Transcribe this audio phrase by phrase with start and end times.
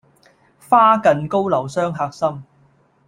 [0.67, 2.43] 花近高樓傷客心，